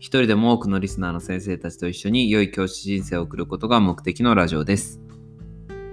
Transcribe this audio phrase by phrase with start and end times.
[0.00, 4.98] 一人でも多くのリスナーの先生たちと一緒に良い教師人生を送ることが目的のラジオです。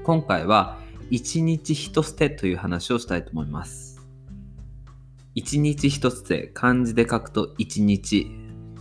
[0.06, 4.08] 今回は、一日一捨てという話をしたいと思います。
[5.36, 8.32] 一日一捨て、漢字で書くと一日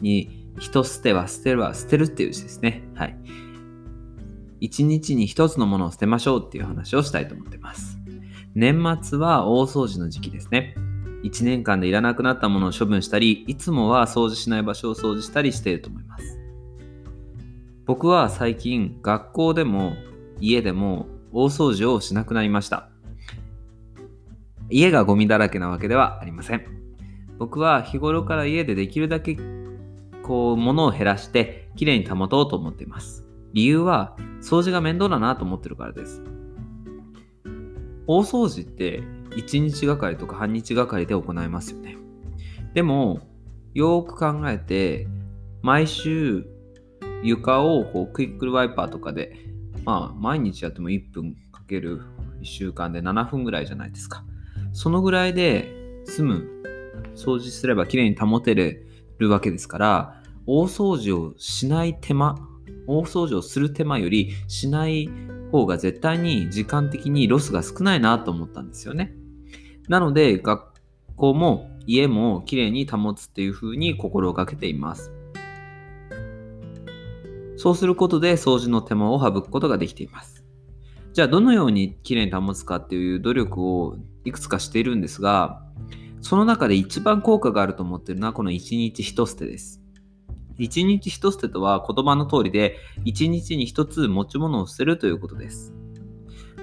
[0.01, 2.85] に、一捨ては捨てるは捨てるっていう字ですね。
[2.95, 3.17] はい。
[4.61, 7.99] 一日に一つのものを捨てましょうっていう話をしたいと思っています。
[8.55, 10.77] 年末は大掃除の時期ですね。
[11.25, 16.39] 1年間でいらなくなったものを処分したり、いつもは掃除しない場所を掃除したりしていると思います。
[17.85, 19.95] 僕は最近、学校でも
[20.41, 22.89] 家でも大掃除をしなくなりました。
[24.69, 26.65] 家がゴミだらけなわけではありません。
[27.39, 29.37] 僕は日頃から家でできるだけ
[30.23, 33.25] こう物を減らしてきれいに保とうと思っています。
[33.53, 36.23] 理由は掃除が面倒だなと思ってるからです。
[38.07, 39.03] 大掃除って
[39.37, 41.97] 1日がかりとか半日がかりで行いますよね。
[42.75, 43.21] でも、
[43.75, 45.07] よく考えて、
[45.63, 46.47] 毎週
[47.23, 49.37] 床をこうクイックルワイパーとかで、
[49.85, 52.03] まあ、毎日やっても1分かける
[52.41, 54.25] 1週間で7分ぐらいじゃないですか。
[54.73, 56.49] そのぐらいで済む、
[57.15, 62.37] 掃除すればきれいに保てるわけですから、大掃除をしない手間、
[62.87, 65.09] 大掃除をする手間よりしない
[65.51, 69.15] 方が絶対に時間的にロスが少ないなと思ったんですよね。
[69.89, 70.73] なので、学
[71.17, 75.13] 校も家もきれいに保つっていう風に心がけています。
[77.57, 80.45] そうすることで掃除の手間を省くことができています。
[81.13, 85.63] じゃあ、どのようにきれいに保つかっていう努力をいくつかしているんですが、
[86.21, 89.81] その中で一番効果があると思っているのはこの一日一捨てです。
[90.59, 95.73] 一日一捨てとは言葉の通りで、一日に一つ持ち物を捨てるということです。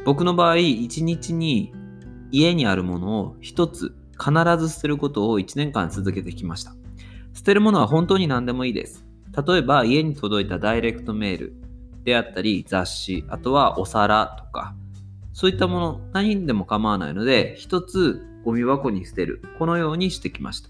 [0.06, 1.74] 僕の場合、一日に
[2.34, 6.74] 家にあるものを一つ必ず捨てることを1年間続けてきました。
[7.34, 9.06] 捨てるものは本当に何でもいいです。
[9.48, 11.54] 例えば家に届いたダイレクトメール
[12.04, 14.76] であったり雑誌、あとはお皿とか、
[15.32, 19.44] そういったもの何にでも構わないので、一つゴミ箱に捨てる。
[19.60, 20.70] このようにしてきました。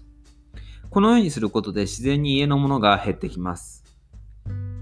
[0.90, 3.84] このようにすることで自然に家のものが減ってきます。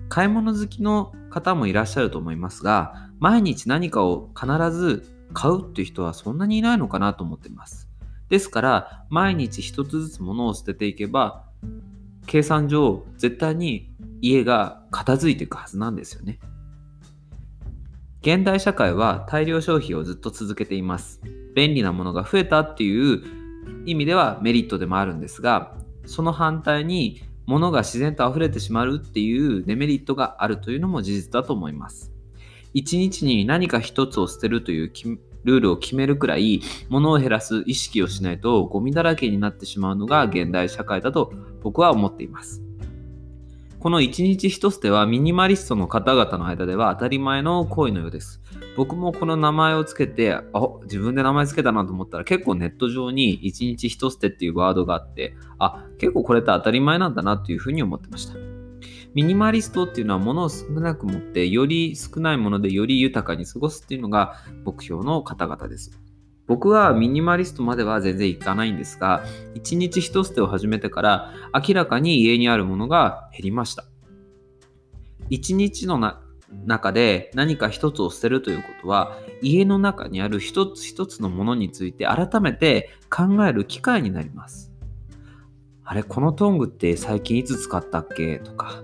[0.09, 7.88] 買い物好きの方もいらっしゃると思いますが、毎日何かを必ず買うっていう人はそんなにいないのかなと思っています。
[8.28, 11.44] ですから、毎日一つずつ物を捨てていけば、
[12.26, 16.38] 計算上、絶対に家が片付いていくはずなんですよね。
[18.22, 21.20] 現代社会は大量消費をずっと続けています。
[21.54, 23.22] 便利なものが増えたっていう
[23.84, 25.76] 意味ではメリットでもあるんですが、
[26.06, 32.12] その反対に物が自然と溢れてしまうっていうデメリットがあるというのも事実だと思います。
[32.75, 34.93] 一日に何か一つを捨てるという
[35.44, 41.32] ルールを決めるくらい物を減らす意識をしないとゴミだらけになってしまうのが現代社会だと
[41.62, 42.62] 僕は思っています。
[43.82, 48.41] この一日一捨てはミニマリストの方々の間では当たり前の行為のようです。
[48.77, 50.44] 僕もこの名前をつけて、あ、
[50.84, 58.51] 自分で名前つけたなと思ったら結構ネット上に一日一捨てっていうワードがあって、あ、結構これって当たり前なんだなというふうに思ってました。
[59.15, 65.91] ミニマリストっていうのは物を少なく持って、より少ないものでより豊かに過ごすっていうのが目標の方々です。
[66.47, 69.25] 僕はミニマリストまでは全然いかないんですが、
[69.55, 73.84] 一日一捨てを始めてから明らかに家にあるものが減りました。
[75.31, 76.21] 一日のな
[76.67, 84.73] 中で何か一つを捨てるということは、家の中にある一つ一つのものについて改めて考える機会になります。
[85.85, 88.38] あれ、このトングって最近いつ使ったっけ？
[88.38, 88.82] とか、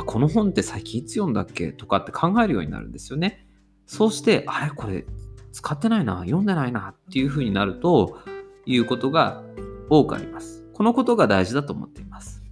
[0.00, 3.46] あ、この本って最近いつ読んだっけとかって考えるようになるんですよね。
[3.86, 5.06] そうして、あれ、これ
[5.52, 8.18] 使ってないな、読んでないなっていう風になると
[8.66, 9.42] いうことが
[9.88, 10.64] 多くあります。
[10.74, 12.42] このことが大事だと思っています。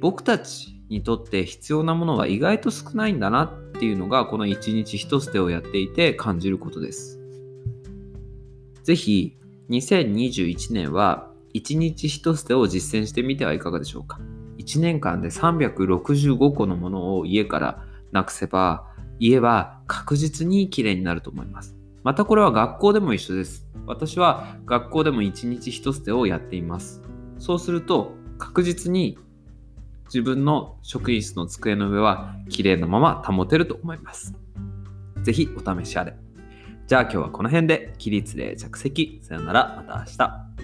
[0.00, 7.18] 僕たちにとって必要なものは意外と少ないんだなっていうのがこの一日一捨てをやっていて感じることです。
[8.82, 9.36] ぜひ
[9.70, 14.20] 2021年は一日一捨てを実践してみてはいかがでしょうか。
[14.66, 18.84] 1年間で365個のものを家からなくせば
[19.18, 21.76] 家は確実にきれいになると思います。
[22.02, 23.66] またこれは学校でも一緒です。
[23.86, 27.00] 私は学校でも一日一捨てをやっています。
[27.38, 29.18] そうすると確実に
[30.06, 34.34] 自分の職員室の机の上は綺麗なまま保てると思います。
[35.22, 36.14] ぜひお試しあれ。
[36.86, 39.20] じゃあ今日はこの辺で起立で着席。
[39.22, 40.55] さよなら、また明日。